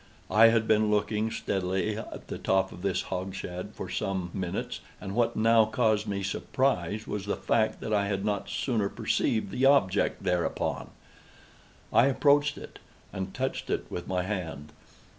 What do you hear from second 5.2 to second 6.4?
now caused me